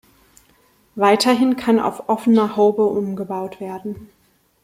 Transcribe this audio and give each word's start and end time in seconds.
Weiterhin 0.95 1.57
kann 1.57 1.79
auf 1.79 2.09
offene 2.09 2.55
Haube 2.55 2.85
umgebaut 2.85 3.59
werden. 3.59 4.09